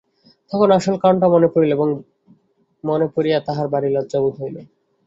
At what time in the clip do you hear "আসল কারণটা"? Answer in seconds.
0.77-1.27